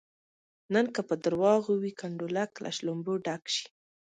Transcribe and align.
نن 0.73 0.85
که 0.93 1.01
په 1.07 1.15
درواغو 1.25 1.73
وي 1.81 1.91
کنډولک 2.01 2.51
له 2.63 2.69
شلومبو 2.77 3.13
ډک 3.25 3.43
شي. 3.55 3.65